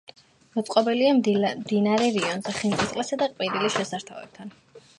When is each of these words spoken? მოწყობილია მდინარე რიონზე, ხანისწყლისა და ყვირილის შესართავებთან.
მოწყობილია 0.53 1.11
მდინარე 1.17 2.07
რიონზე, 2.17 2.55
ხანისწყლისა 2.61 3.21
და 3.25 3.31
ყვირილის 3.35 3.77
შესართავებთან. 3.79 4.55